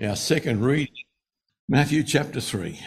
[0.00, 0.94] Our second reading,
[1.68, 2.78] Matthew chapter 3.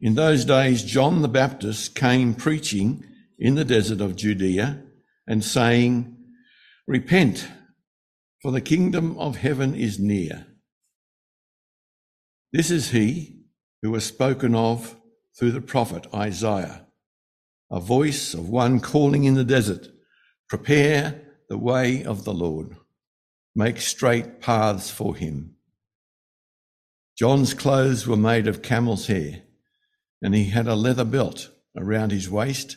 [0.00, 3.04] In those days, John the Baptist came preaching
[3.38, 4.82] in the desert of Judea
[5.28, 6.16] and saying,
[6.88, 7.46] Repent,
[8.42, 10.48] for the kingdom of heaven is near.
[12.52, 13.36] This is he
[13.80, 14.96] who was spoken of
[15.38, 16.88] through the prophet Isaiah,
[17.70, 19.86] a voice of one calling in the desert,
[20.48, 22.74] Prepare the way of the Lord,
[23.54, 25.54] make straight paths for him.
[27.18, 29.42] John's clothes were made of camel's hair,
[30.22, 32.76] and he had a leather belt around his waist.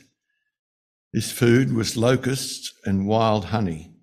[1.14, 3.94] His food was locusts and wild honey.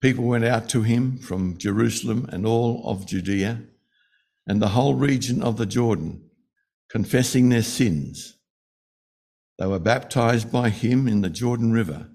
[0.00, 3.62] People went out to him from Jerusalem and all of Judea
[4.44, 6.30] and the whole region of the Jordan,
[6.88, 8.38] confessing their sins.
[9.58, 12.08] They were baptized by him in the Jordan River.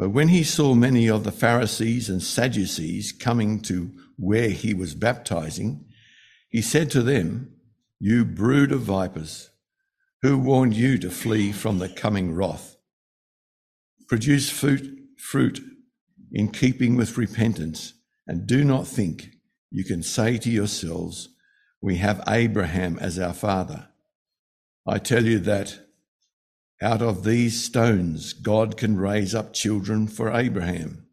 [0.00, 4.94] But when he saw many of the Pharisees and Sadducees coming to where he was
[4.94, 5.84] baptizing,
[6.48, 7.52] he said to them,
[7.98, 9.50] You brood of vipers,
[10.22, 12.78] who warned you to flee from the coming wrath?
[14.08, 15.60] Produce fruit, fruit
[16.32, 17.92] in keeping with repentance,
[18.26, 19.32] and do not think
[19.70, 21.28] you can say to yourselves,
[21.82, 23.88] We have Abraham as our father.
[24.88, 25.89] I tell you that
[26.82, 31.06] out of these stones, God can raise up children for Abraham.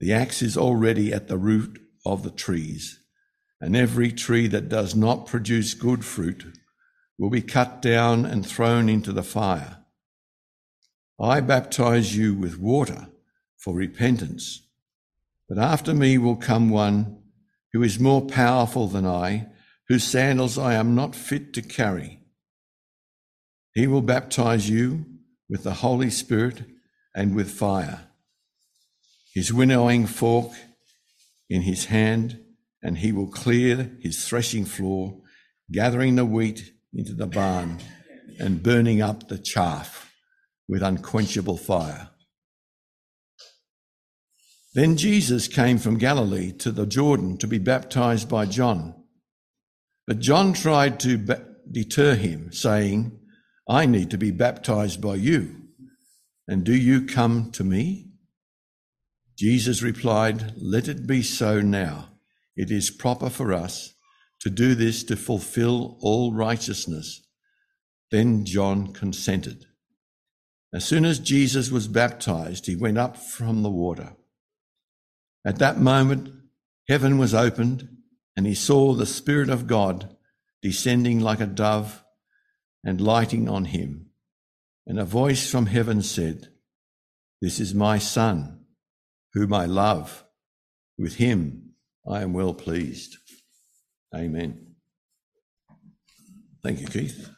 [0.00, 3.00] The axe is already at the root of the trees,
[3.60, 6.44] and every tree that does not produce good fruit
[7.18, 9.78] will be cut down and thrown into the fire.
[11.18, 13.08] I baptize you with water
[13.56, 14.62] for repentance,
[15.48, 17.18] but after me will come one
[17.72, 19.48] who is more powerful than I,
[19.88, 22.20] whose sandals I am not fit to carry.
[23.76, 25.06] He will baptize you
[25.48, 26.64] with the Holy Spirit
[27.14, 28.06] and with fire
[29.36, 30.50] his winnowing fork
[31.50, 32.40] in his hand,
[32.82, 35.20] and he will clear his threshing floor,
[35.70, 37.78] gathering the wheat into the barn
[38.40, 40.10] and burning up the chaff
[40.66, 42.08] with unquenchable fire.
[44.72, 48.94] Then Jesus came from Galilee to the Jordan to be baptized by John.
[50.06, 51.18] But John tried to
[51.70, 53.20] deter him, saying,
[53.68, 55.56] I need to be baptized by you,
[56.46, 58.12] and do you come to me?
[59.36, 62.10] Jesus replied, Let it be so now.
[62.56, 63.94] It is proper for us
[64.40, 67.26] to do this to fulfill all righteousness.
[68.10, 69.66] Then John consented.
[70.72, 74.14] As soon as Jesus was baptized, he went up from the water.
[75.44, 76.32] At that moment,
[76.88, 77.88] heaven was opened,
[78.36, 80.16] and he saw the Spirit of God
[80.62, 82.04] descending like a dove
[82.86, 84.06] and lighting on him.
[84.86, 86.48] And a voice from heaven said,
[87.42, 88.60] This is my Son
[89.34, 90.24] whom I love.
[90.96, 91.72] With him
[92.08, 93.18] I am well pleased.
[94.14, 94.76] Amen.
[96.62, 97.28] Thank you, Keith.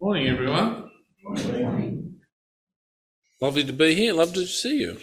[0.00, 0.90] Morning, everyone.
[1.24, 2.20] Morning.
[3.40, 4.14] Lovely to be here.
[4.14, 4.98] Love to see you.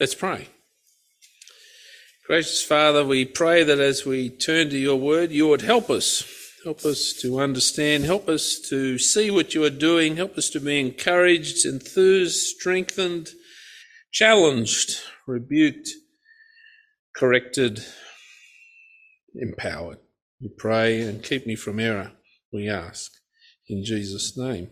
[0.00, 0.48] Let's pray.
[2.26, 6.39] Gracious Father, we pray that as we turn to your word, you would help us.
[6.64, 8.04] Help us to understand.
[8.04, 10.16] Help us to see what you are doing.
[10.16, 13.30] Help us to be encouraged, enthused, strengthened,
[14.12, 15.88] challenged, rebuked,
[17.16, 17.82] corrected,
[19.34, 19.98] empowered.
[20.42, 22.12] We pray and keep me from error,
[22.52, 23.10] we ask.
[23.66, 24.68] In Jesus' name.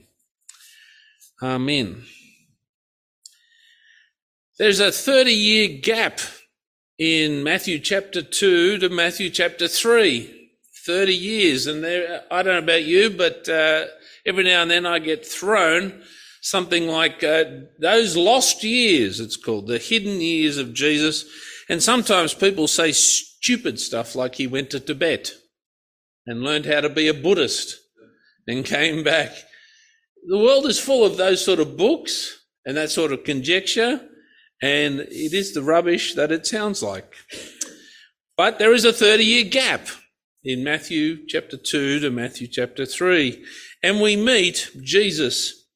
[1.42, 2.04] Amen.
[4.58, 6.20] There's a 30 year gap
[6.98, 10.37] in Matthew chapter 2 to Matthew chapter 3.
[10.88, 11.66] 30 years.
[11.66, 13.84] And there, I don't know about you, but uh,
[14.24, 16.02] every now and then I get thrown
[16.40, 17.44] something like uh,
[17.78, 21.26] those lost years, it's called, the hidden years of Jesus.
[21.68, 25.32] And sometimes people say stupid stuff like he went to Tibet
[26.26, 27.76] and learned how to be a Buddhist
[28.46, 29.32] and came back.
[30.26, 32.34] The world is full of those sort of books
[32.64, 34.00] and that sort of conjecture,
[34.62, 37.12] and it is the rubbish that it sounds like.
[38.38, 39.86] But there is a 30 year gap
[40.44, 43.44] in Matthew chapter 2 to Matthew chapter 3,
[43.82, 45.66] and we meet Jesus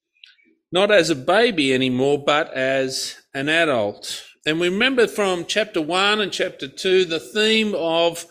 [0.70, 4.22] not as a baby anymore, but as an adult.
[4.46, 8.26] And we remember from chapter 1 and chapter 2 the theme of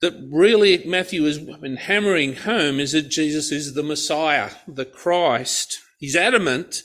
[0.00, 5.78] that really Matthew has been hammering home is that Jesus is the Messiah, the Christ.
[5.98, 6.82] He's adamant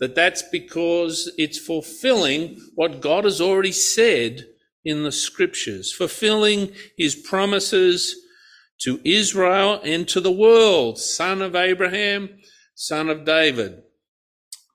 [0.00, 4.46] that that's because it's fulfilling what God has already said
[4.88, 8.16] in the scriptures, fulfilling his promises
[8.80, 12.30] to Israel and to the world, son of Abraham,
[12.74, 13.82] son of David.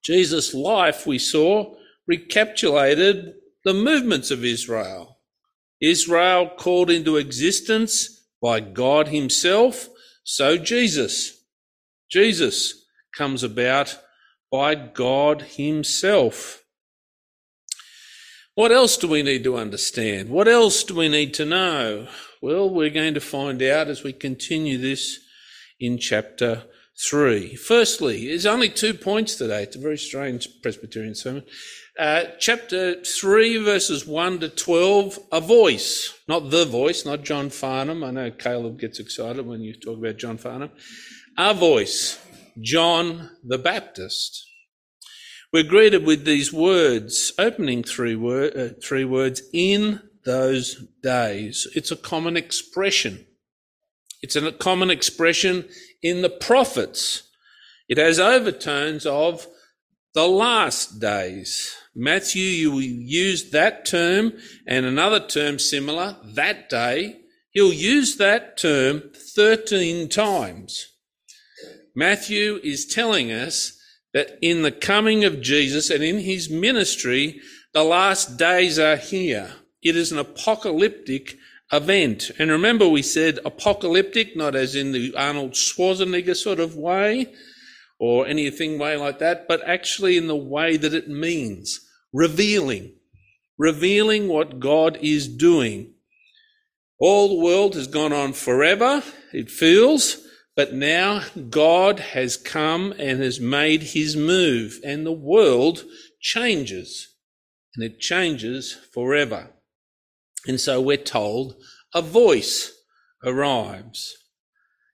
[0.04, 1.75] Jesus' life, we saw,
[2.07, 3.33] recapitulated
[3.63, 5.19] the movements of Israel.
[5.81, 9.89] Israel called into existence by God Himself,
[10.24, 11.44] so Jesus.
[12.12, 12.86] Jesus
[13.18, 13.98] comes about
[14.51, 16.62] by God Himself.
[18.55, 20.29] What else do we need to understand?
[20.29, 22.07] What else do we need to know?
[22.39, 25.19] Well, we're going to find out as we continue this
[25.79, 26.65] in chapter
[27.09, 27.55] 3.
[27.55, 29.63] Firstly, there's only two points today.
[29.63, 31.45] It's a very strange Presbyterian sermon.
[31.97, 38.03] Uh, chapter 3, verses 1 to 12, a voice, not the voice, not John Farnham.
[38.03, 40.69] I know Caleb gets excited when you talk about John Farnham.
[41.39, 42.23] A voice,
[42.61, 44.45] John the Baptist.
[45.53, 51.67] We're greeted with these words, opening three, word, uh, three words, in those days.
[51.75, 53.27] It's a common expression.
[54.23, 55.69] It's a common expression
[56.01, 57.29] in the prophets.
[57.88, 59.45] It has overtones of
[60.15, 61.75] the last days.
[61.94, 64.33] Matthew, you use that term
[64.65, 67.19] and another term similar, that day.
[67.51, 69.03] He'll use that term
[69.35, 70.88] 13 times.
[71.95, 73.79] Matthew is telling us
[74.13, 77.42] that in the coming of Jesus and in his ministry,
[77.74, 79.51] the last days are here.
[79.81, 81.38] It is an apocalyptic
[81.71, 82.30] event.
[82.38, 87.33] And remember, we said apocalyptic, not as in the Arnold Schwarzenegger sort of way
[88.00, 91.81] or anything way like that, but actually in the way that it means
[92.13, 92.94] revealing,
[93.57, 95.94] revealing what God is doing.
[97.00, 100.18] All the world has gone on forever, it feels,
[100.55, 105.83] but now God has come and has made his move, and the world
[106.21, 107.15] changes,
[107.75, 109.51] and it changes forever.
[110.47, 111.55] And so we're told
[111.94, 112.71] a voice
[113.23, 114.15] arrives.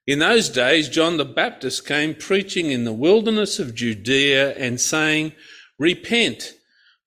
[0.07, 5.33] In those days, John the Baptist came preaching in the wilderness of Judea and saying,
[5.77, 6.53] Repent,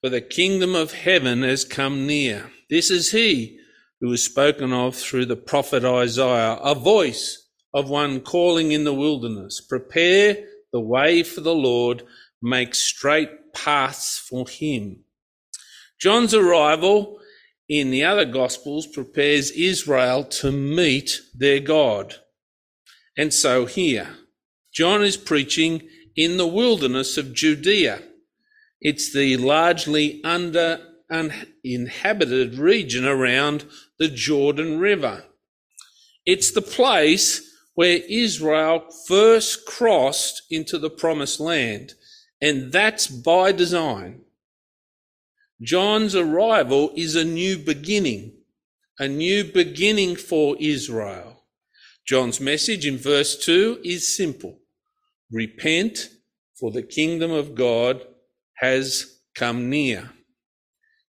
[0.01, 2.51] for the kingdom of heaven has come near.
[2.69, 3.59] This is he
[4.01, 7.42] who was spoken of through the prophet Isaiah, a voice
[7.75, 12.03] of one calling in the wilderness, prepare the way for the Lord,
[12.41, 15.05] make straight paths for him.
[16.01, 17.19] John's arrival
[17.69, 22.17] in the other gospels prepares Israel to meet their God.
[23.17, 24.09] And so here,
[24.73, 28.03] John is preaching in the wilderness of Judea.
[28.81, 30.81] It's the largely under
[31.11, 33.65] uninhabited region around
[33.99, 35.25] the Jordan River.
[36.27, 41.95] It's the place where Israel first crossed into the promised land,
[42.41, 44.21] and that's by design.
[45.61, 48.33] John's arrival is a new beginning,
[48.99, 51.45] a new beginning for Israel.
[52.07, 54.59] John's message in verse 2 is simple
[55.31, 56.11] repent,
[56.59, 58.03] for the kingdom of God
[58.57, 60.11] has come near.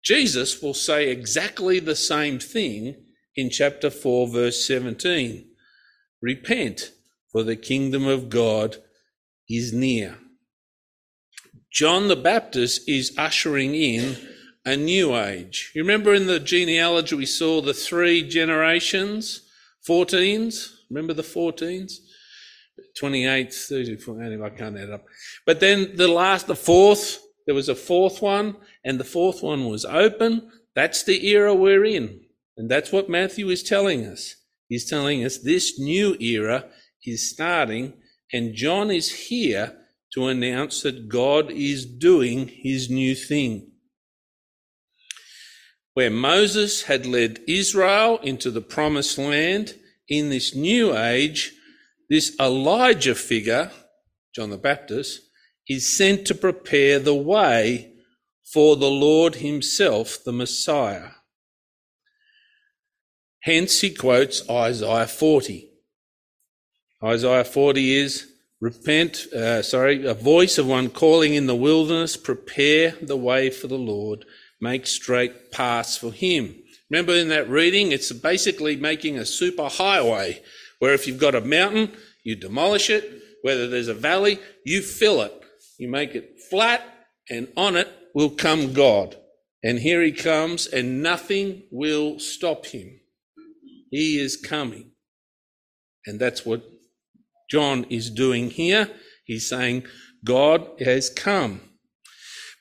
[0.04, 2.96] Jesus will say exactly the same thing
[3.36, 5.47] in chapter 4, verse 17.
[6.28, 6.92] Repent,
[7.32, 8.76] for the kingdom of God
[9.50, 10.18] is near.
[11.72, 14.18] John the Baptist is ushering in
[14.66, 15.72] a new age.
[15.74, 19.48] You remember in the genealogy we saw the three generations,
[19.88, 20.74] 14s?
[20.90, 21.94] Remember the 14s?
[23.00, 25.06] 28, 34, anyway, I can't add up.
[25.46, 29.70] But then the last, the fourth, there was a fourth one, and the fourth one
[29.70, 30.52] was open.
[30.76, 32.20] That's the era we're in.
[32.58, 34.36] And that's what Matthew is telling us.
[34.68, 36.66] He's telling us this new era
[37.06, 37.94] is starting,
[38.34, 39.78] and John is here
[40.14, 43.72] to announce that God is doing his new thing.
[45.94, 49.76] Where Moses had led Israel into the promised land,
[50.08, 51.54] in this new age,
[52.10, 53.72] this Elijah figure,
[54.34, 55.22] John the Baptist,
[55.68, 57.94] is sent to prepare the way
[58.54, 61.10] for the Lord himself, the Messiah.
[63.48, 65.70] Hence, he quotes Isaiah 40.
[67.02, 68.28] Isaiah 40 is,
[68.60, 73.68] repent, uh, sorry, a voice of one calling in the wilderness, prepare the way for
[73.68, 74.26] the Lord,
[74.60, 76.62] make straight paths for him.
[76.90, 80.44] Remember in that reading, it's basically making a super highway
[80.80, 81.94] where if you've got a mountain,
[82.26, 83.10] you demolish it.
[83.44, 85.32] Whether there's a valley, you fill it.
[85.78, 86.82] You make it flat,
[87.30, 89.16] and on it will come God.
[89.64, 93.00] And here he comes, and nothing will stop him.
[93.90, 94.92] He is coming.
[96.06, 96.64] And that's what
[97.50, 98.90] John is doing here.
[99.26, 99.86] He's saying,
[100.24, 101.62] God has come.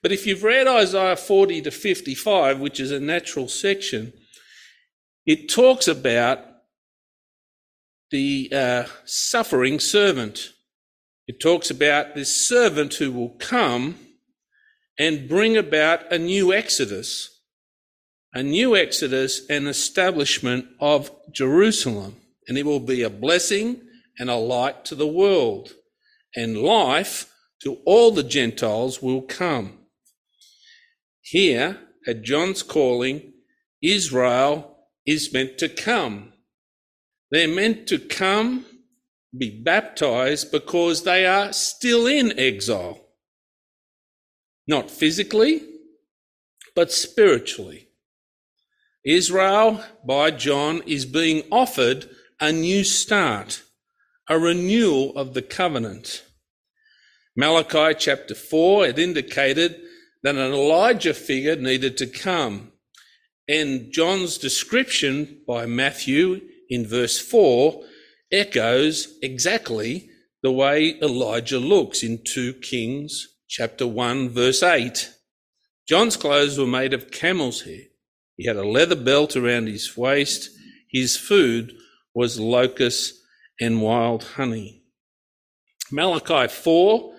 [0.03, 4.13] But if you've read Isaiah 40 to 55, which is a natural section,
[5.25, 6.45] it talks about
[8.11, 10.53] the uh, suffering servant.
[11.27, 13.97] It talks about this servant who will come
[14.99, 17.36] and bring about a new exodus,
[18.37, 22.17] a new exodus and establishment of Jerusalem,
[22.47, 23.81] and it will be a blessing
[24.19, 25.73] and a light to the world,
[26.37, 29.79] and life to all the Gentiles will come.
[31.23, 33.33] Here, at John's calling,
[33.83, 36.35] Israel is meant to come.
[37.31, 38.67] They're meant to come,
[39.35, 43.01] be baptized, because they are still in exile.
[44.69, 45.63] Not physically,
[46.75, 47.86] but spiritually.
[49.07, 52.11] Israel, by John, is being offered
[52.41, 53.63] a new start,
[54.29, 56.25] a renewal of the covenant.
[57.37, 59.81] Malachi chapter 4, it indicated
[60.25, 62.73] that an Elijah figure needed to come.
[63.49, 67.85] And John's description by Matthew in verse 4
[68.33, 70.11] echoes exactly
[70.43, 75.13] the way Elijah looks in 2 Kings chapter 1 verse 8.
[75.89, 77.86] John's clothes were made of camel's hair.
[78.37, 80.51] He had a leather belt around his waist.
[80.91, 81.75] His food
[82.15, 83.23] was locusts
[83.61, 84.83] and wild honey.
[85.91, 87.15] Malachi 4,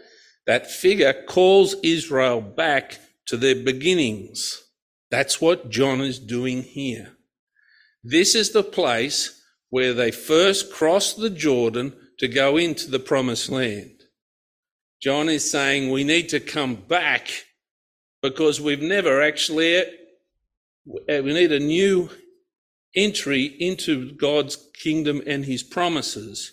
[0.46, 4.64] that figure calls Israel back to their beginnings.
[5.10, 7.18] That's what John is doing here.
[8.04, 13.50] This is the place where they first crossed the Jordan to go into the promised
[13.50, 14.04] land.
[15.02, 17.28] John is saying we need to come back
[18.22, 19.84] because we've never actually
[20.90, 22.10] Uh, we need a new
[22.96, 26.52] entry into God's kingdom and his promises.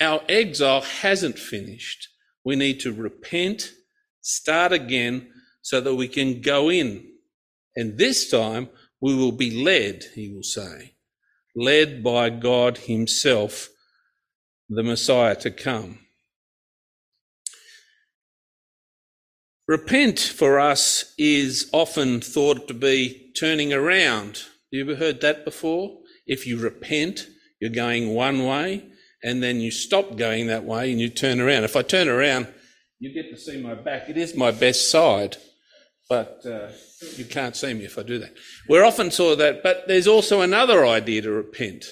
[0.00, 2.08] Our exile hasn't finished.
[2.44, 3.72] We need to repent,
[4.20, 5.28] start again,
[5.62, 7.06] so that we can go in.
[7.76, 8.68] And this time
[9.00, 10.94] we will be led, he will say,
[11.54, 13.68] led by God himself,
[14.68, 16.00] the Messiah to come.
[19.66, 24.42] Repent for us is often thought to be turning around.
[24.70, 26.00] You ever heard that before?
[26.26, 27.26] If you repent,
[27.60, 28.84] you're going one way
[29.22, 31.64] and then you stop going that way and you turn around.
[31.64, 32.48] If I turn around,
[32.98, 34.10] you get to see my back.
[34.10, 35.38] It is my best side,
[36.10, 36.68] but uh,
[37.16, 38.34] you can't see me if I do that.
[38.68, 41.86] We're often taught that, but there's also another idea to repent.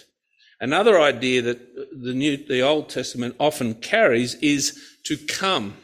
[0.60, 5.78] Another idea that the New, the Old Testament often carries is to come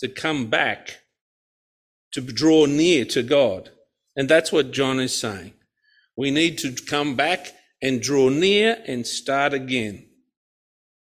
[0.00, 1.00] to come back,
[2.12, 3.70] to draw near to God.
[4.16, 5.54] And that's what John is saying.
[6.16, 10.08] We need to come back and draw near and start again.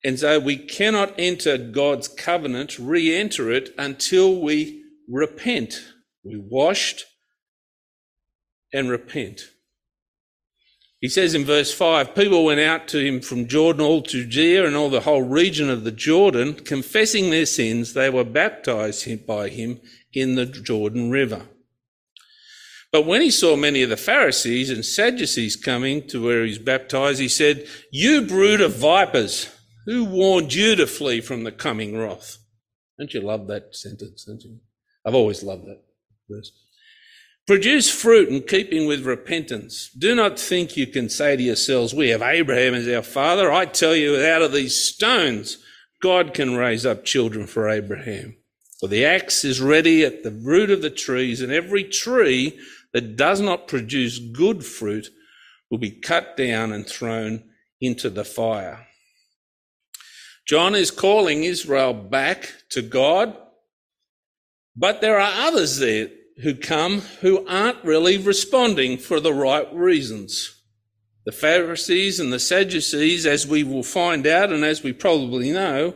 [0.03, 5.81] And so we cannot enter God's covenant, re enter it, until we repent.
[6.24, 7.05] We washed
[8.74, 9.41] and repent.
[11.01, 14.67] He says in verse 5 people went out to him from Jordan, all to Judea
[14.67, 17.93] and all the whole region of the Jordan, confessing their sins.
[17.93, 19.81] They were baptized by him
[20.13, 21.48] in the Jordan River.
[22.91, 27.20] But when he saw many of the Pharisees and Sadducees coming to where he's baptized,
[27.20, 29.50] he said, You brood of vipers,
[29.88, 32.38] who warned you to flee from the coming wrath?
[33.00, 34.60] Don't you love that sentence, don't you?
[35.03, 35.81] I've always loved that
[36.29, 36.51] verse.
[37.48, 39.89] Produce fruit in keeping with repentance.
[39.98, 43.51] Do not think you can say to yourselves, We have Abraham as our father.
[43.51, 45.57] I tell you, out of these stones,
[46.01, 48.38] God can raise up children for Abraham.
[48.79, 52.60] For the axe is ready at the root of the trees, and every tree
[52.93, 55.10] that does not produce good fruit
[55.69, 57.43] will be cut down and thrown
[57.79, 58.88] into the fire.
[60.48, 63.36] John is calling Israel back to God,
[64.75, 66.10] but there are others there
[66.43, 70.62] who come who aren't really responding for the right reasons.
[71.25, 75.95] The Pharisees and the Sadducees, as we will find out and as we probably know,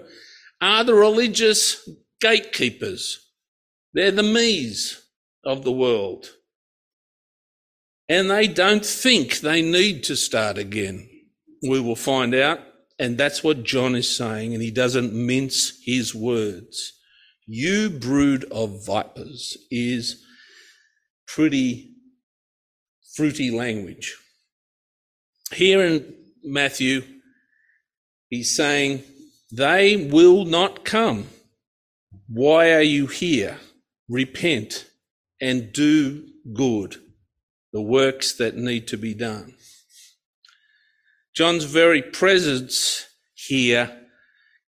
[0.62, 1.88] are the religious
[2.22, 3.20] gatekeepers.
[3.94, 5.02] They're the me's
[5.44, 6.30] of the world.
[8.08, 11.10] And they don't think they need to start again.
[11.68, 12.60] We will find out.
[13.00, 16.94] And that's what John is saying, and he doesn't mince his words.
[17.46, 20.24] You brood of vipers is
[21.28, 21.92] pretty
[23.16, 24.18] fruity language.
[25.52, 26.14] Here in
[26.44, 27.04] Matthew,
[28.30, 29.04] he's saying,
[29.52, 31.28] They will not come.
[32.28, 33.58] Why are you here?
[34.10, 34.90] Repent
[35.42, 36.98] and do good,
[37.74, 39.56] the works that need to be done.
[41.36, 44.06] John's very presence here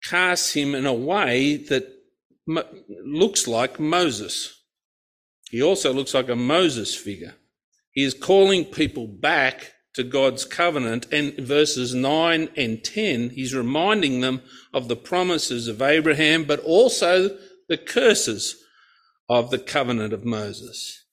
[0.03, 1.91] casts him in a way that
[2.47, 4.54] looks like Moses.
[5.55, 7.35] He also looks like a Moses figure.
[7.91, 11.07] He is calling people back to God's covenant.
[11.13, 14.41] And verses 9 and 10, he's reminding them
[14.73, 17.37] of the promises of Abraham, but also
[17.69, 18.61] the curses
[19.29, 21.05] of the covenant of Moses.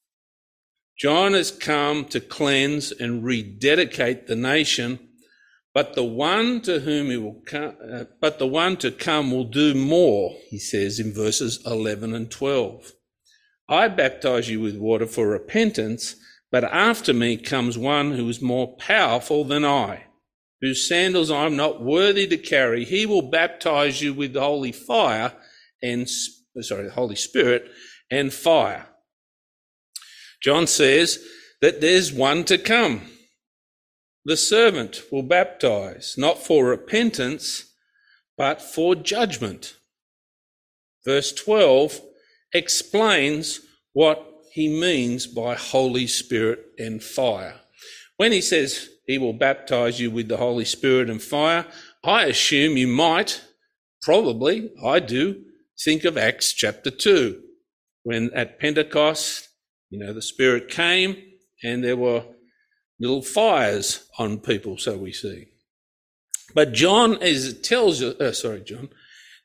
[0.99, 4.99] John has come to cleanse and rededicate the nation,
[5.73, 9.45] but the one to whom he will come, uh, but the one to come will
[9.45, 12.91] do more, he says in verses 11 and 12.
[13.69, 16.17] I baptize you with water for repentance,
[16.51, 20.05] but after me comes one who is more powerful than I,
[20.61, 22.85] whose sandals I'm not worthy to carry.
[22.85, 25.33] He will baptize you with the holy fire
[25.83, 26.09] and,
[26.61, 27.71] sorry, the Holy Spirit
[28.11, 28.89] and fire.
[30.43, 31.25] John says
[31.61, 33.03] that there's one to come.
[34.25, 37.73] The servant will baptize, not for repentance,
[38.37, 39.77] but for judgment.
[41.05, 42.01] Verse 12
[42.53, 43.61] explains
[43.93, 47.61] what he means by Holy Spirit and fire.
[48.17, 51.67] When he says he will baptize you with the Holy Spirit and fire,
[52.05, 53.43] I assume you might,
[54.03, 55.43] probably, I do,
[55.83, 57.41] think of Acts chapter 2,
[58.03, 59.49] when at Pentecost
[59.93, 61.23] you know, the Spirit came
[61.63, 62.25] and there were
[62.99, 65.49] little fires on people, so we see.
[66.55, 68.89] But John, it tells you, uh, sorry, John,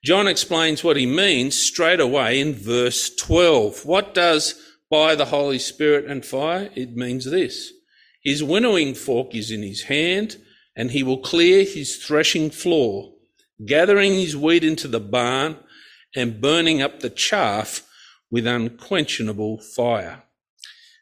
[0.07, 3.85] John explains what he means straight away in verse 12.
[3.85, 4.55] What does
[4.89, 6.69] by the Holy Spirit and fire?
[6.75, 7.73] It means this.
[8.23, 10.37] His winnowing fork is in his hand,
[10.77, 13.15] and he will clear his threshing floor,
[13.65, 15.57] gathering his wheat into the barn
[16.15, 17.85] and burning up the chaff
[18.31, 20.23] with unquenchable fire.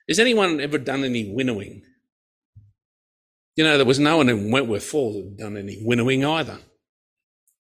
[0.09, 1.83] Has anyone ever done any winnowing?
[3.55, 6.57] You know, there was no one in Wentworth Falls that had done any winnowing either.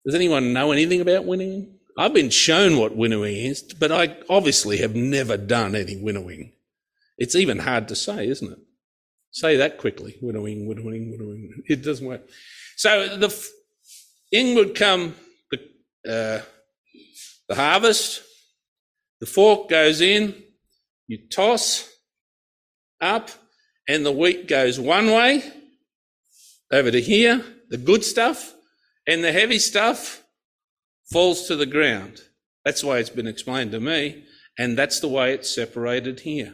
[0.05, 1.75] Does anyone know anything about winnowing?
[1.97, 6.51] I've been shown what winnowing is, but I obviously have never done any winnowing.
[7.17, 8.59] It's even hard to say, isn't it?
[9.31, 10.17] Say that quickly.
[10.21, 11.63] Winnowing, winnowing, winnowing.
[11.67, 12.21] It doesn't work.
[12.75, 13.49] So the
[14.31, 15.15] in would come
[15.51, 15.59] the,
[16.07, 16.41] uh,
[17.47, 18.23] the harvest.
[19.19, 20.35] The fork goes in.
[21.07, 21.89] You toss
[22.99, 23.29] up
[23.87, 25.43] and the wheat goes one way
[26.71, 28.53] over to here, the good stuff,
[29.07, 30.23] and the heavy stuff
[31.11, 32.21] falls to the ground.
[32.65, 34.23] That's the way it's been explained to me,
[34.57, 36.53] and that's the way it's separated here.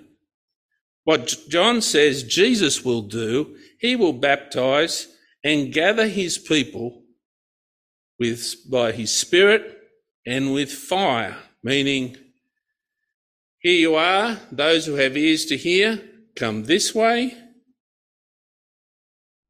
[1.04, 5.08] What John says Jesus will do, he will baptize
[5.44, 7.04] and gather his people
[8.20, 9.78] with, by his spirit
[10.26, 12.18] and with fire, meaning,
[13.60, 16.02] here you are, those who have ears to hear,
[16.36, 17.34] come this way.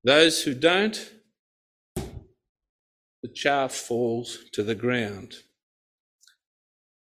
[0.04, 1.12] Those who don't,
[3.22, 5.36] the chaff falls to the ground.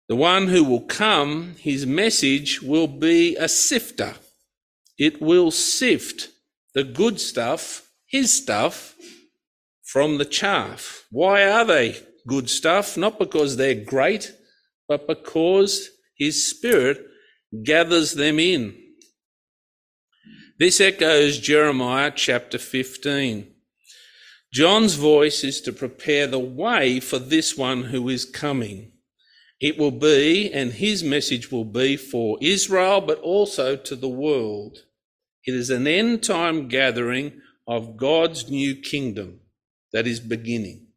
[0.07, 4.15] The one who will come, his message will be a sifter.
[4.97, 6.29] It will sift
[6.73, 8.95] the good stuff, his stuff,
[9.83, 11.05] from the chaff.
[11.09, 11.97] Why are they
[12.27, 12.97] good stuff?
[12.97, 14.31] Not because they're great,
[14.87, 17.05] but because his spirit
[17.63, 18.75] gathers them in.
[20.59, 23.54] This echoes Jeremiah chapter 15.
[24.55, 28.93] John's voice is to prepare the way for this one who is coming.
[29.59, 34.77] It will be, and his message will be for Israel, but also to the world.
[35.43, 39.41] It is an end time gathering of God's new kingdom
[39.91, 40.87] that is beginning.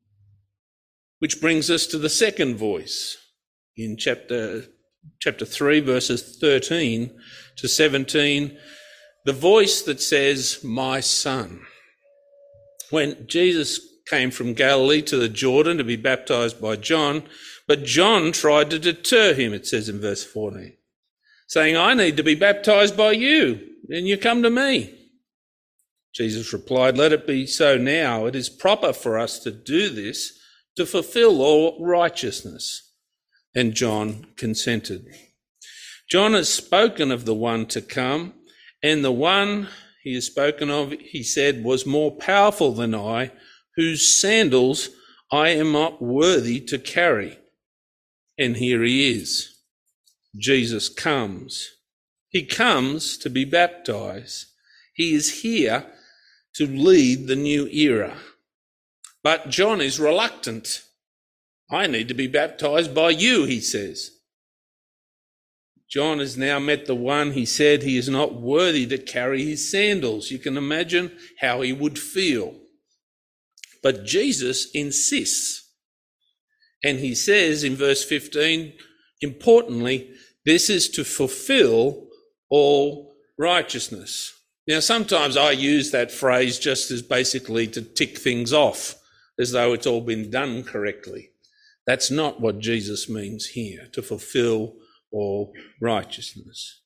[1.19, 3.17] Which brings us to the second voice
[3.77, 4.67] in chapter,
[5.19, 7.11] chapter 3, verses 13
[7.57, 8.57] to 17
[9.29, 11.61] the voice that says, My son.
[12.91, 17.25] When Jesus came from Galilee to the Jordan to be baptized by John,
[17.67, 20.75] but John tried to deter him, it says in verse 14,
[21.47, 24.95] saying, I need to be baptized by you, and you come to me.
[26.15, 28.27] Jesus replied, Let it be so now.
[28.27, 30.33] It is proper for us to do this
[30.77, 32.93] to fulfill all righteousness.
[33.55, 35.07] And John consented.
[36.11, 38.35] John has spoken of the one to come
[38.83, 39.69] and the one
[40.09, 43.31] he has spoken of, he said, was more powerful than I,
[43.77, 44.89] whose sandals
[45.31, 47.39] I am not worthy to carry.
[48.39, 49.55] And here he is.
[50.35, 51.69] Jesus comes.
[52.31, 54.47] He comes to be baptized.
[54.95, 55.85] He is here
[56.55, 58.17] to lead the new era.
[59.23, 60.85] But John is reluctant.
[61.71, 64.11] I need to be baptized by you, he says.
[65.91, 69.71] John has now met the one he said he is not worthy to carry his
[69.71, 70.31] sandals.
[70.31, 72.55] You can imagine how he would feel.
[73.83, 75.65] But Jesus insists.
[76.85, 78.75] And he says in verse 15,
[79.23, 80.11] importantly,
[80.45, 82.07] this is to fulfill
[82.51, 84.35] all righteousness.
[84.67, 88.97] Now, sometimes I use that phrase just as basically to tick things off,
[89.39, 91.31] as though it's all been done correctly.
[91.87, 94.75] That's not what Jesus means here, to fulfill
[95.13, 96.83] all righteousness.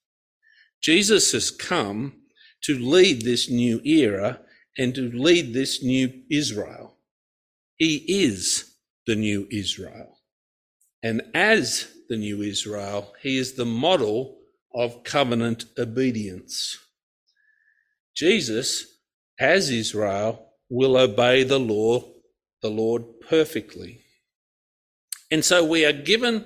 [0.82, 2.14] Jesus has come
[2.62, 4.40] to lead this new era
[4.78, 6.96] and to lead this new Israel.
[7.76, 8.74] He is
[9.06, 10.18] the new Israel.
[11.02, 14.38] And as the new Israel, he is the model
[14.74, 16.78] of covenant obedience.
[18.14, 18.86] Jesus,
[19.38, 22.04] as Israel, will obey the law,
[22.62, 24.00] the Lord perfectly.
[25.30, 26.44] And so we are given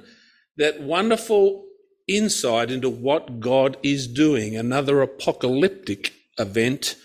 [0.57, 1.66] that wonderful
[2.09, 6.97] insight into what God is doing, another apocalyptic event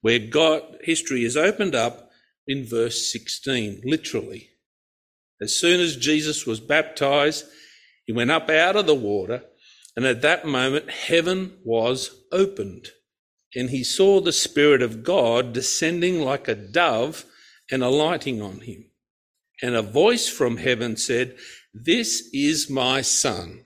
[0.00, 2.10] where God history is opened up
[2.46, 4.50] in verse 16, literally.
[5.40, 7.44] As soon as Jesus was baptized,
[8.06, 9.42] he went up out of the water,
[9.96, 12.88] and at that moment heaven was opened,
[13.54, 17.24] and he saw the Spirit of God descending like a dove
[17.70, 18.84] and alighting on him.
[19.60, 21.36] And a voice from heaven said,
[21.74, 23.64] This is my Son,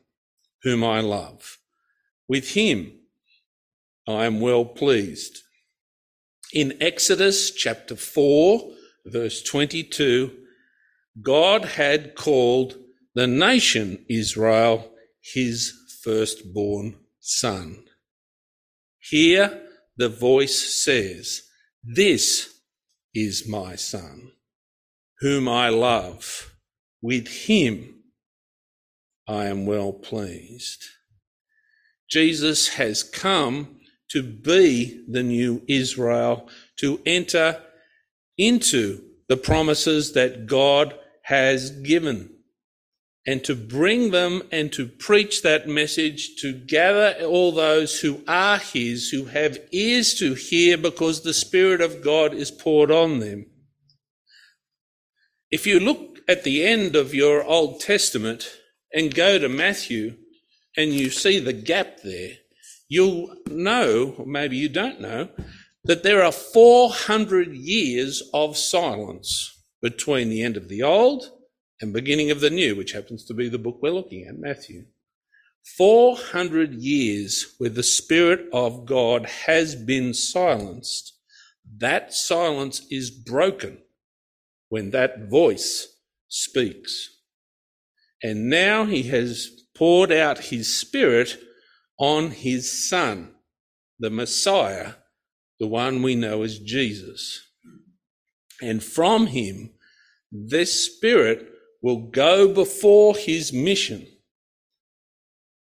[0.62, 1.58] whom I love.
[2.28, 2.92] With him
[4.08, 5.38] I am well pleased.
[6.52, 8.72] In Exodus chapter 4,
[9.06, 10.30] verse 22,
[11.20, 12.76] God had called
[13.14, 15.72] the nation Israel his
[16.02, 17.84] firstborn son.
[18.98, 19.62] Here
[19.96, 21.42] the voice says,
[21.84, 22.60] This
[23.14, 24.32] is my son,
[25.20, 26.54] whom I love.
[27.00, 28.01] With him
[29.28, 30.84] I am well pleased.
[32.10, 33.80] Jesus has come
[34.10, 37.62] to be the new Israel, to enter
[38.36, 42.28] into the promises that God has given
[43.26, 48.58] and to bring them and to preach that message, to gather all those who are
[48.58, 53.46] His, who have ears to hear because the Spirit of God is poured on them.
[55.50, 58.50] If you look at the end of your Old Testament
[58.94, 60.16] and go to Matthew
[60.76, 62.32] and you see the gap there,
[62.88, 65.28] you'll know, or maybe you don't know,
[65.84, 71.30] that there are 400 years of silence between the end of the Old
[71.80, 74.84] and beginning of the new, which happens to be the book we're looking at, Matthew.
[75.76, 81.14] 400 years where the Spirit of God has been silenced.
[81.78, 83.78] That silence is broken
[84.68, 85.96] when that voice
[86.28, 87.10] speaks.
[88.22, 91.38] And now he has poured out his Spirit
[91.98, 93.34] on his Son,
[93.98, 94.94] the Messiah,
[95.58, 97.40] the one we know as Jesus.
[98.60, 99.70] And from him,
[100.30, 101.48] this Spirit
[101.82, 104.06] will go before his mission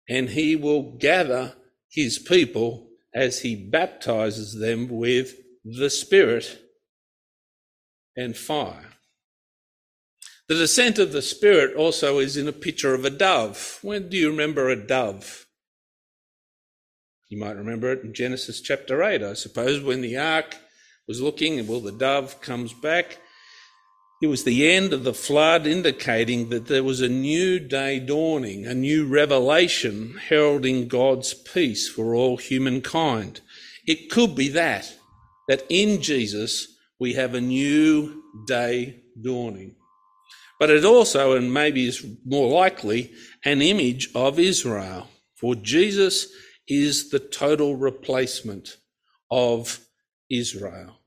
[0.08, 1.56] and he will gather
[1.90, 6.60] his people as he baptizes them with the Spirit
[8.16, 8.90] and fire.
[10.52, 13.80] The descent of the Spirit also is in a picture of a dove.
[13.82, 15.46] When do you remember a dove?
[17.30, 20.58] You might remember it in Genesis chapter 8, I suppose, when the ark
[21.08, 23.20] was looking and well, the dove comes back
[24.22, 28.66] it was the end of the flood, indicating that there was a new day dawning,
[28.66, 33.40] a new revelation heralding God's peace for all humankind.
[33.88, 34.94] It could be that,
[35.48, 36.68] that in Jesus
[37.00, 39.78] we have a new day dawning.
[40.62, 43.12] But it also, and maybe is more likely,
[43.44, 45.10] an image of Israel.
[45.36, 46.28] For Jesus
[46.68, 48.78] is the total replacement
[49.30, 49.80] of
[50.30, 51.02] Israel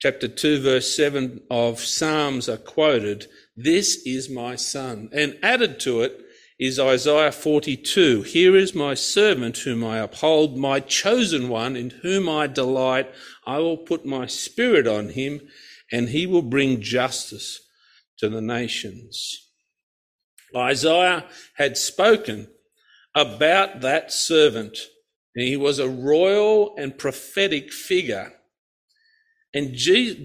[0.00, 5.10] chapter 2, verse 7 of Psalms are quoted, This is my son.
[5.12, 6.24] And added to it
[6.58, 8.22] is Isaiah 42.
[8.22, 13.12] Here is my servant whom I uphold, my chosen one in whom I delight.
[13.46, 15.42] I will put my spirit on him
[15.92, 17.60] and he will bring justice
[18.20, 19.50] to the nations.
[20.56, 22.48] Isaiah had spoken
[23.14, 24.78] about that servant.
[25.36, 28.32] And he was a royal and prophetic figure
[29.52, 29.76] and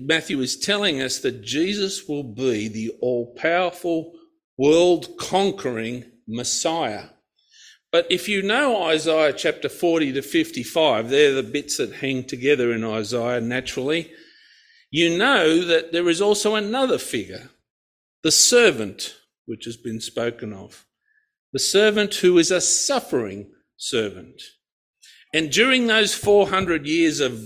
[0.08, 4.13] Matthew is telling us that Jesus will be the all powerful,
[4.58, 7.05] world conquering Messiah.
[7.91, 12.71] But if you know Isaiah chapter 40 to 55, they're the bits that hang together
[12.71, 14.12] in Isaiah naturally,
[14.91, 17.49] you know that there is also another figure,
[18.25, 20.88] the servant, which has been spoken of.
[21.53, 24.41] The servant who is a suffering servant.
[25.31, 27.39] And during those 400 years of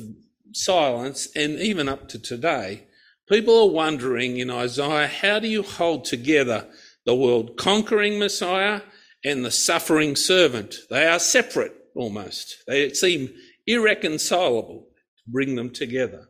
[0.53, 2.87] silence, and even up to today,
[3.27, 6.69] people are wondering in Isaiah, how do you hold together
[7.05, 8.79] the world conquering Messiah
[9.25, 10.77] and the suffering servant?
[10.89, 12.63] They are separate almost.
[12.67, 13.33] They seem
[13.67, 14.87] irreconcilable
[15.17, 16.29] to bring them together.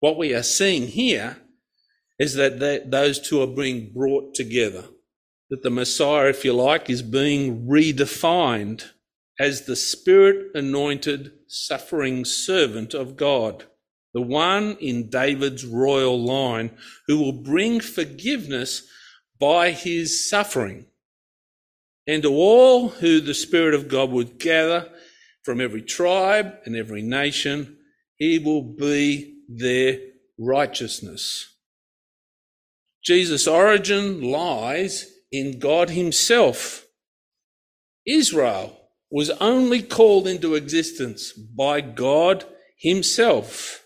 [0.00, 1.36] What we are seeing here
[2.18, 4.84] is that those two are being brought together.
[5.50, 8.90] That the Messiah, if you like, is being redefined
[9.38, 13.64] as the Spirit anointed suffering servant of God,
[14.14, 16.70] the one in David's royal line
[17.06, 18.86] who will bring forgiveness
[19.38, 20.86] by his suffering.
[22.06, 24.90] And to all who the Spirit of God would gather
[25.42, 27.78] from every tribe and every nation,
[28.16, 29.98] he will be their
[30.38, 31.51] righteousness.
[33.04, 36.86] Jesus' origin lies in God Himself.
[38.06, 38.78] Israel
[39.10, 42.44] was only called into existence by God
[42.78, 43.84] Himself.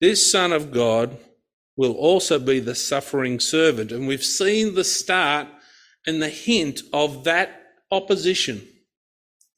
[0.00, 1.16] This Son of God
[1.76, 3.92] will also be the suffering servant.
[3.92, 5.48] And we've seen the start
[6.06, 8.66] and the hint of that opposition.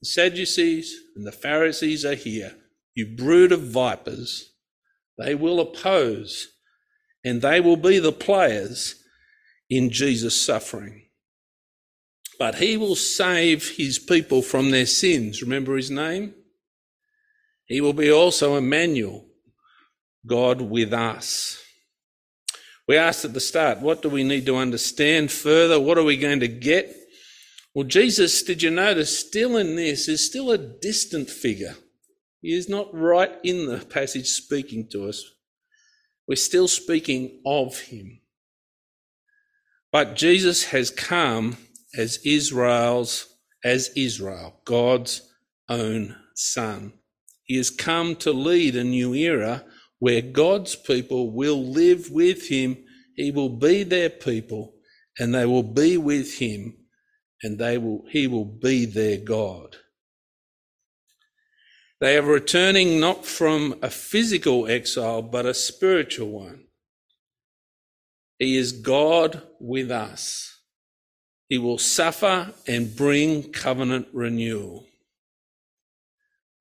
[0.03, 2.55] The Sadducees and the Pharisees are here.
[2.95, 4.53] You brood of vipers.
[5.17, 6.49] They will oppose
[7.25, 8.97] and they will be the players
[9.71, 11.03] in Jesus' suffering.
[12.39, 15.41] But he will save his people from their sins.
[15.41, 16.35] Remember his name?
[17.67, 19.27] He will be also Emmanuel,
[20.27, 21.61] God with us.
[22.87, 25.81] We asked at the start, what do we need to understand further?
[25.81, 26.95] What are we going to get?
[27.75, 31.77] Well, Jesus, did you notice, still in this, is still a distant figure.
[32.43, 35.25] He is not right in the passage speaking to us.
[36.27, 38.21] We're still speaking of him.
[39.93, 41.57] But Jesus has come
[41.97, 45.23] as Israel's, as Israel, God's
[45.69, 46.95] own son.
[47.45, 49.65] He has come to lead a new era
[49.99, 52.85] where God's people will live with him.
[53.15, 54.75] He will be their people
[55.19, 56.77] and they will be with him
[57.43, 59.77] and they will, he will be their God.
[62.05, 66.65] They are returning not from a physical exile, but a spiritual one.
[68.39, 70.61] He is God with us.
[71.49, 74.87] He will suffer and bring covenant renewal.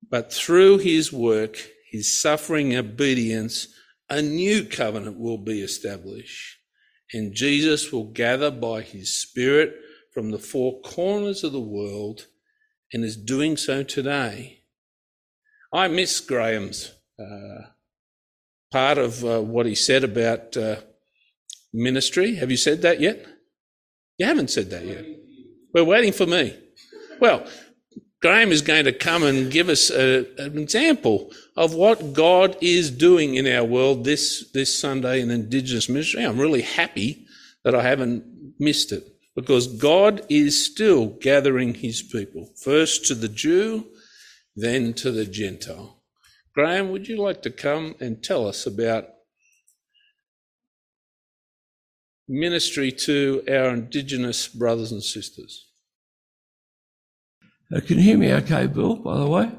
[0.08, 1.58] But through his work,
[1.90, 3.68] his suffering obedience,
[4.08, 6.56] a new covenant will be established.
[7.12, 9.74] And Jesus will gather by his Spirit
[10.14, 12.28] from the four corners of the world
[12.94, 14.62] and is doing so today.
[15.74, 17.62] I miss Grahame's uh,
[18.70, 20.76] part of uh, what he said about uh,
[21.72, 22.36] ministry.
[22.36, 23.26] Have you said that yet?
[24.16, 25.04] You haven't said that yet.
[25.74, 26.56] We're waiting for me.
[27.20, 27.44] Well,
[28.22, 32.92] Graham is going to come and give us a, an example of what God is
[32.92, 36.24] doing in our world this, this Sunday in Indigenous ministry.
[36.24, 37.26] I'm really happy
[37.64, 43.28] that I haven't missed it because God is still gathering his people, first to the
[43.28, 43.86] Jew
[44.56, 46.02] then to the Gentile.
[46.56, 49.08] Grahame, would you like to come and tell us about
[52.28, 55.70] ministry to our Indigenous brothers and sisters?
[57.74, 59.50] Uh, can you hear me okay, Bill, by the way?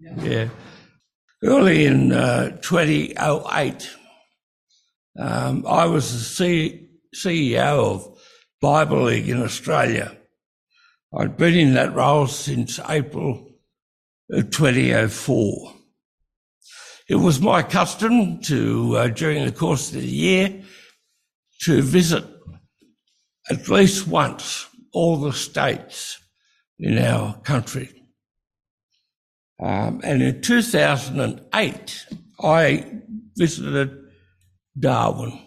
[0.00, 0.24] Yeah.
[0.24, 0.48] yeah.
[1.42, 3.90] Early in uh, 2008,
[5.18, 8.18] um, I was the CEO of
[8.60, 10.16] Bible League in Australia.
[11.16, 13.53] I'd been in that role since April
[14.30, 15.72] 2004.
[17.08, 20.62] It was my custom to, uh, during the course of the year,
[21.62, 22.24] to visit
[23.50, 26.18] at least once all the states
[26.78, 27.90] in our country.
[29.62, 32.06] Um, and in 2008,
[32.40, 33.00] I
[33.36, 33.98] visited
[34.78, 35.38] Darwin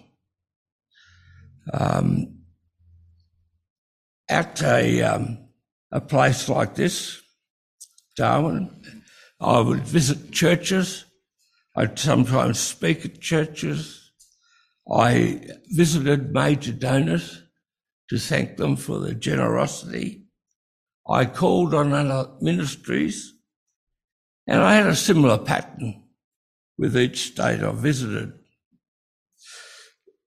[1.74, 2.38] um,
[4.30, 5.50] at a, um,
[5.92, 7.22] a place like this
[8.18, 9.04] Darwin.
[9.40, 11.06] I would visit churches.
[11.76, 14.12] I'd sometimes speak at churches.
[14.92, 17.44] I visited major donors
[18.10, 20.26] to thank them for their generosity.
[21.08, 23.34] I called on other ministries
[24.48, 26.04] and I had a similar pattern
[26.78, 28.34] with each state I visited.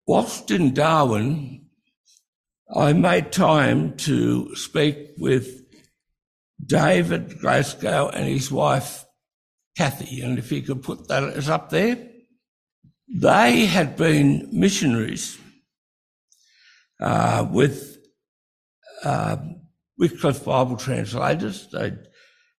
[0.07, 1.67] Whilst in Darwin,
[2.75, 5.60] I made time to speak with
[6.67, 9.05] David Glasgow and his wife
[9.77, 11.97] Kathy, and if you could put that as up there,
[13.09, 15.39] they had been missionaries
[17.01, 17.99] uh, with
[19.05, 19.37] uh,
[19.99, 21.69] Wycliffe Bible translators.
[21.73, 21.99] They'd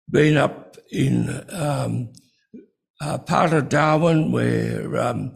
[0.10, 2.12] been up in um,
[3.00, 5.36] uh, part of Darwin where um,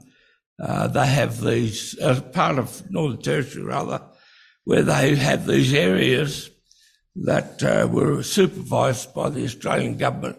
[0.60, 4.02] uh, they have these, uh, part of Northern Territory rather,
[4.64, 6.50] where they have these areas
[7.16, 10.38] that uh, were supervised by the Australian government.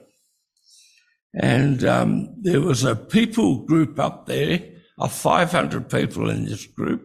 [1.34, 4.62] And um, there was a people group up there
[4.98, 7.02] of 500 people in this group.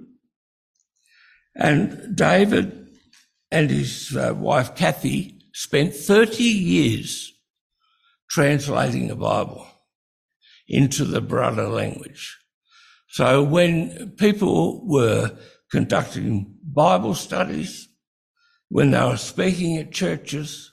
[1.56, 2.88] And David
[3.52, 7.34] and his uh, wife Kathy spent 30 years
[8.30, 9.68] translating the Bible
[10.68, 12.38] into the Burarra language.
[13.10, 15.38] So when people were
[15.70, 17.90] conducting Bible studies,
[18.72, 20.72] when they were speaking at churches,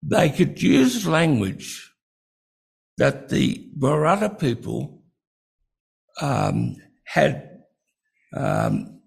[0.00, 1.92] they could use language
[2.96, 5.02] that the Burarra people
[6.20, 7.58] um, had.
[8.32, 9.00] Um,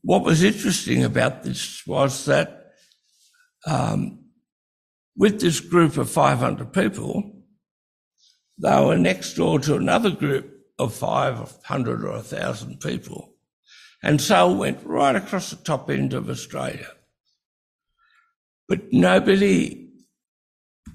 [0.00, 2.72] what was interesting about this was that
[3.66, 4.24] um,
[5.18, 7.44] with this group of 500 people,
[8.56, 13.33] they were next door to another group of 500 or 1,000 people.
[14.04, 16.88] And so went right across the top end of Australia.
[18.68, 19.88] But nobody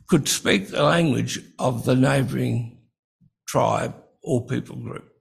[0.08, 2.78] could speak the language of the neighbouring
[3.48, 5.12] tribe or people group.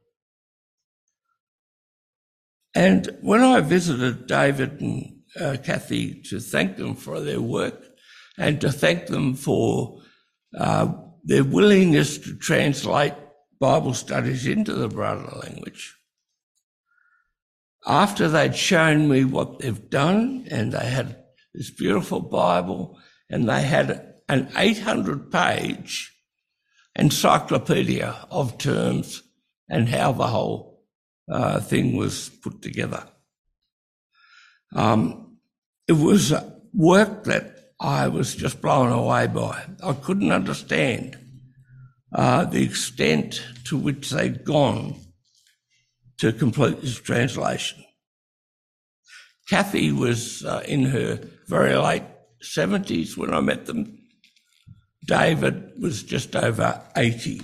[2.74, 7.82] And when I visited David and uh, Kathy to thank them for their work
[8.36, 10.02] and to thank them for
[10.58, 10.92] uh,
[11.24, 13.14] their willingness to translate
[13.58, 15.97] Bible studies into the Burarra language,
[17.88, 21.16] after they'd shown me what they've done and they had
[21.54, 22.98] this beautiful Bible
[23.30, 26.14] and they had an 800 page
[26.94, 29.22] encyclopedia of terms
[29.70, 30.84] and how the whole
[31.30, 33.08] uh, thing was put together.
[34.74, 35.38] Um,
[35.86, 36.34] it was
[36.74, 39.64] work that I was just blown away by.
[39.82, 41.16] I couldn't understand
[42.12, 44.96] uh, the extent to which they'd gone
[46.18, 47.84] to complete this translation.
[49.48, 52.02] Kathy was uh, in her very late
[52.42, 53.98] 70s when I met them.
[55.06, 57.40] David was just over 80.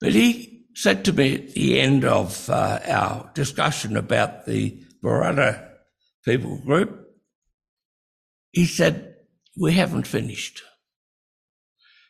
[0.00, 5.68] But he said to me at the end of uh, our discussion about the Burarra
[6.24, 7.08] people group,
[8.52, 9.16] he said,
[9.56, 10.62] We haven't finished.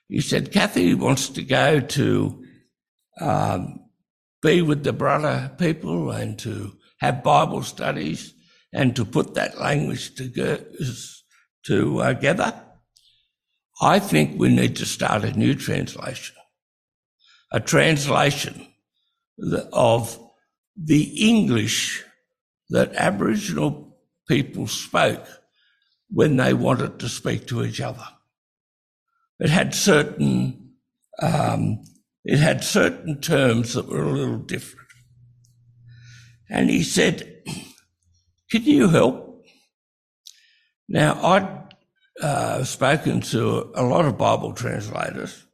[0.09, 2.45] He said, Kathy wants to go to
[3.21, 3.86] um,
[4.47, 8.33] be with the Burarra people and to have Bible studies
[8.73, 10.65] and to put that language together.
[11.65, 12.63] together.
[13.81, 16.37] I think we need to start a new translation,
[17.53, 18.69] a translation
[19.73, 20.19] of
[20.77, 22.05] the English
[22.71, 25.27] that Aboriginal people spoke
[26.09, 28.07] when they wanted to speak to each other.
[29.41, 30.75] It had certain,
[31.21, 31.83] um,
[32.27, 34.89] it had certain terms that were a little different.
[36.51, 37.43] And he said,
[38.51, 39.45] can you help?
[40.89, 41.75] Now, I'd
[42.23, 45.45] uh, spoken to a lot of Bible translators,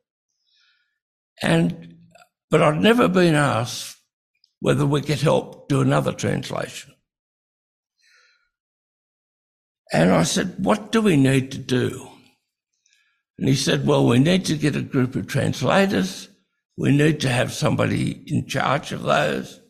[1.42, 1.96] and
[2.50, 3.96] but I'd never been asked
[4.60, 6.92] whether we could help do another translation.
[9.92, 12.08] And I said, What do we need to do?
[13.38, 16.28] And he said, Well, we need to get a group of translators.
[16.82, 19.60] We need to have somebody in charge of those.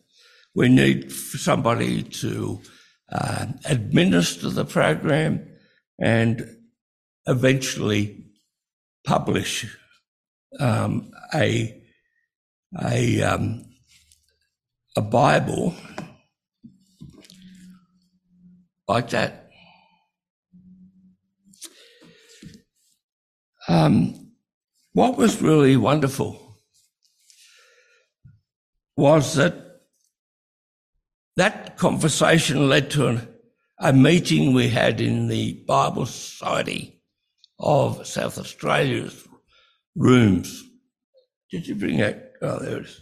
[0.55, 2.59] We need somebody to
[3.11, 5.47] uh, administer the program
[6.01, 6.43] and
[7.27, 8.25] eventually
[9.05, 9.77] publish
[10.59, 11.83] um, a
[12.81, 13.65] a um,
[14.97, 15.75] a Bible
[18.87, 19.51] like that.
[23.67, 24.31] Um,
[24.93, 26.42] what was really wonderful
[28.95, 29.81] was that
[31.35, 33.27] that conversation led to an,
[33.79, 37.01] a meeting we had in the Bible Society
[37.59, 39.27] of South Australia's
[39.95, 40.63] rooms.
[41.51, 42.33] Did you bring that?
[42.41, 43.01] Oh, there it is.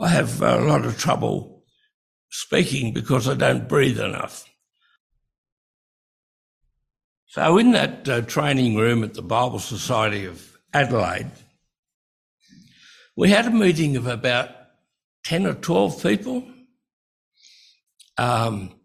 [0.00, 1.64] I have a lot of trouble
[2.30, 4.44] speaking because I don't breathe enough.
[7.26, 11.30] So, in that uh, training room at the Bible Society of Adelaide,
[13.18, 14.48] we had a meeting of about
[15.24, 16.44] 10 or 12 people.
[18.16, 18.78] Um,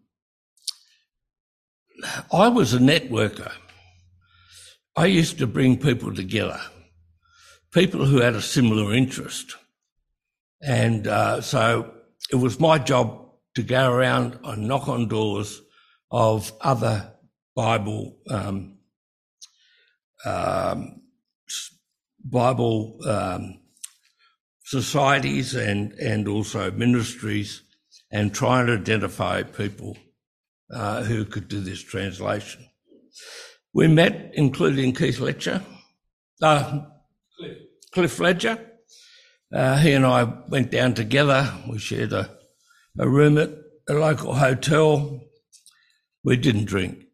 [2.32, 3.52] I was a networker.
[4.96, 6.60] I used to bring people together,
[7.72, 9.54] people who had a similar interest.
[10.60, 11.94] And uh, so
[12.32, 15.62] it was my job to go around and knock on doors
[16.10, 17.12] of other
[17.54, 18.78] Bible um,
[20.24, 21.02] um,
[22.24, 23.60] Bible um,
[24.64, 27.62] societies and and also ministries,
[28.10, 29.96] and try and identify people
[30.72, 32.66] uh, who could do this translation.
[33.72, 35.62] We met, including Keith Letcher,
[36.42, 36.80] uh,
[37.92, 38.58] Cliff Ledger.
[39.52, 41.52] Uh, he and I went down together.
[41.68, 42.30] We shared a,
[42.98, 43.50] a room at
[43.88, 45.20] a local hotel.
[46.24, 47.04] We didn't drink,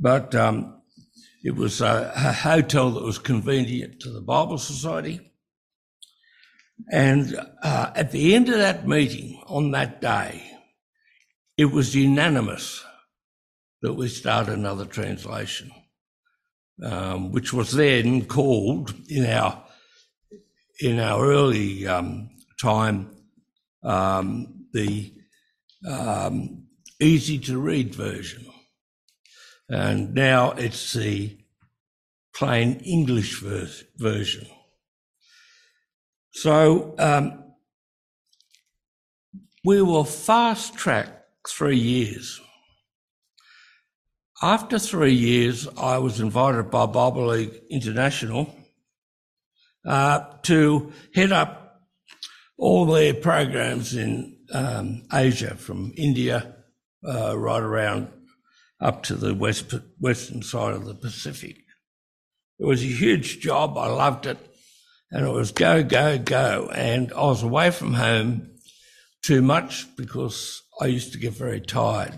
[0.00, 0.82] but um,
[1.42, 5.33] it was a, a hotel that was convenient to the Bible Society.
[6.90, 10.42] And uh, at the end of that meeting on that day,
[11.56, 12.84] it was unanimous
[13.82, 15.70] that we start another translation,
[16.82, 19.62] um, which was then called in our
[20.80, 23.14] in our early um, time
[23.84, 25.14] um, the
[25.88, 26.66] um,
[27.00, 28.44] easy to read version,
[29.68, 31.38] and now it's the
[32.34, 34.46] plain English ver- version.
[36.34, 37.44] So um,
[39.64, 41.06] we will fast track
[41.48, 42.40] three years.
[44.42, 48.52] After three years, I was invited by Bible League International
[49.86, 51.82] uh, to head up
[52.58, 56.56] all their programs in um, Asia, from India
[57.08, 58.08] uh, right around
[58.80, 61.58] up to the west, western side of the Pacific.
[62.58, 63.78] It was a huge job.
[63.78, 64.53] I loved it.
[65.10, 66.70] And it was go, go, go.
[66.74, 68.50] And I was away from home
[69.22, 72.16] too much because I used to get very tired,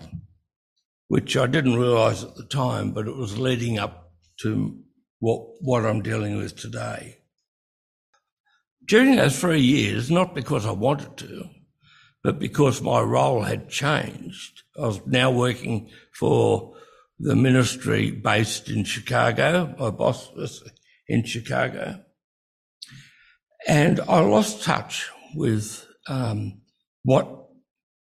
[1.07, 4.11] which I didn't realise at the time, but it was leading up
[4.41, 4.77] to
[5.19, 7.17] what, what I'm dealing with today.
[8.85, 11.49] During those three years, not because I wanted to,
[12.23, 16.75] but because my role had changed, I was now working for
[17.19, 19.75] the ministry based in Chicago.
[19.77, 20.63] My boss was
[21.07, 22.03] in Chicago.
[23.67, 26.61] And I lost touch with um,
[27.03, 27.47] what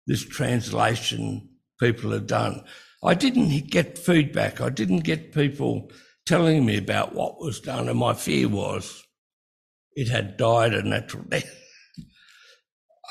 [0.06, 1.50] this translation
[1.80, 2.64] people had done.
[3.04, 4.60] I didn't get feedback.
[4.60, 5.90] I didn't get people
[6.26, 7.88] telling me about what was done.
[7.88, 9.04] And my fear was
[9.94, 11.50] it had died a natural death.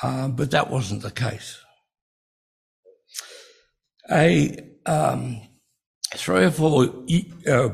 [0.03, 1.57] Um, but that wasn't the case.
[4.11, 5.41] A um,
[6.13, 7.05] three or four
[7.49, 7.69] uh,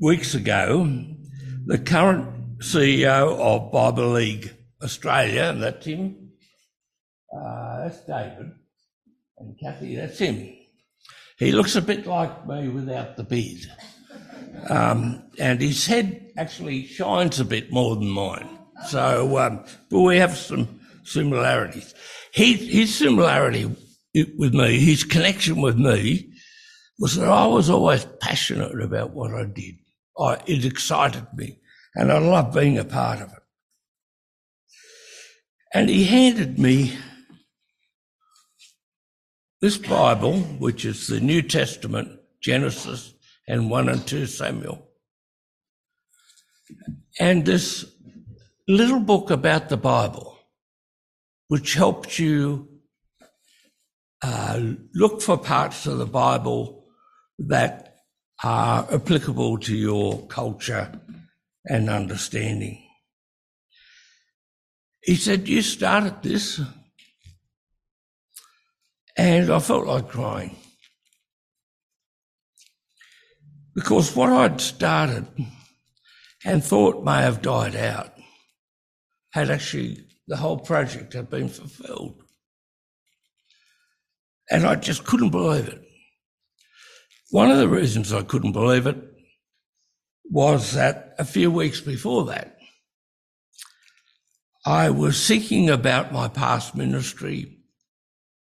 [0.00, 0.88] weeks ago,
[1.66, 6.30] the current CEO of Bible League Australia, and that's him,
[7.34, 8.52] uh, that's David,
[9.38, 10.54] and Kathy, that's him.
[11.38, 13.66] He looks a bit like me without the beard.
[14.68, 18.48] Um, and his head actually shines a bit more than mine.
[18.86, 21.94] So, um, but we have some similarities.
[22.32, 23.64] He, his similarity
[24.14, 26.32] with me, his connection with me,
[26.98, 29.74] was that I was always passionate about what I did.
[30.18, 31.58] I, it excited me,
[31.94, 33.42] and I love being a part of it.
[35.72, 36.96] And he handed me
[39.60, 43.14] this Bible, which is the New Testament, Genesis
[43.48, 44.86] and 1 and 2 Samuel,
[47.18, 47.84] and this
[48.66, 50.38] little book about the Bible,
[51.48, 52.68] which helps you
[54.22, 54.60] uh,
[54.94, 56.86] look for parts of the Bible
[57.38, 57.96] that
[58.42, 60.90] are applicable to your culture
[61.66, 62.82] and understanding.
[65.02, 66.60] He said, You started this.
[69.16, 70.56] And I felt like crying.
[73.74, 75.26] Because what I'd started
[76.44, 78.12] and thought may have died out
[79.32, 82.22] had actually, the whole project had been fulfilled.
[84.50, 85.82] And I just couldn't believe it.
[87.30, 89.13] One of the reasons I couldn't believe it
[90.30, 92.56] was that a few weeks before that,
[94.66, 97.58] I was thinking about my past ministry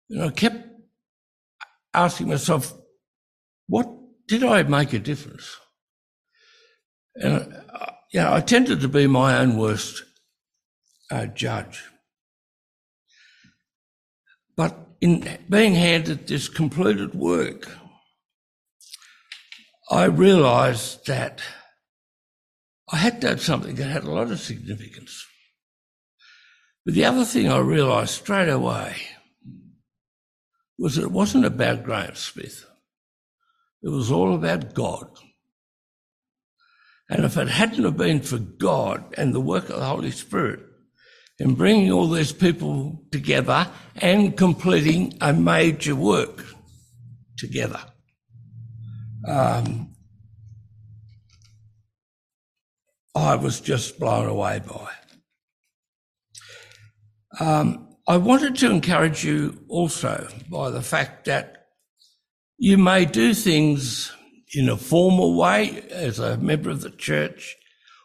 [0.09, 0.67] and I kept
[1.93, 2.73] asking myself,
[3.67, 3.89] what
[4.27, 5.57] did I make a difference?
[7.15, 10.03] And uh, yeah, I tended to be my own worst
[11.11, 11.83] uh, judge.
[14.55, 17.69] But in being handed this completed work,
[19.91, 21.41] I realised that
[22.91, 25.25] I had done something that had a lot of significance.
[26.85, 28.95] But the other thing I realised straight away
[30.77, 32.65] was that it wasn't about Grahame Smith.
[33.81, 35.07] It was all about God.
[37.09, 40.59] And if it hadn't have been for God and the work of the Holy Spirit
[41.39, 43.67] in bringing all these people together
[43.97, 46.45] and completing a major work
[47.37, 47.79] together,
[49.27, 49.94] um,
[53.15, 54.91] I was just blown away by.
[57.39, 61.67] Um, I wanted to encourage you also by the fact that
[62.57, 64.11] you may do things
[64.53, 67.55] in a formal way as a member of the church,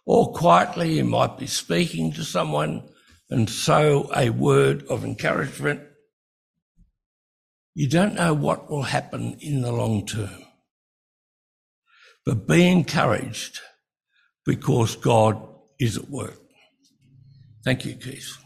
[0.06, 2.88] or quietly you might be speaking to someone
[3.28, 5.80] and sow a word of encouragement.
[7.74, 10.44] You don't know what will happen in the long term.
[12.24, 13.60] But be encouraged
[14.44, 15.42] because God
[15.78, 16.38] is at work.
[17.64, 18.39] Thank you, Keith.